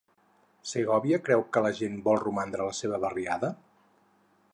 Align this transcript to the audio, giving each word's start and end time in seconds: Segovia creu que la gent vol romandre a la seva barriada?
Segovia 0.69 1.19
creu 1.27 1.43
que 1.57 1.63
la 1.65 1.71
gent 1.79 1.99
vol 2.07 2.19
romandre 2.23 2.65
a 2.65 2.71
la 2.71 2.79
seva 2.79 3.01
barriada? 3.05 3.51